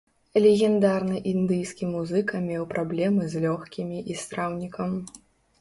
Легендарны 0.43 1.17
індыйскі 1.31 1.89
музыка 1.93 2.41
меў 2.47 2.63
праблемы 2.73 3.21
з 3.35 3.43
лёгкімі 3.45 4.03
і 4.15 4.21
страўнікам. 4.23 5.01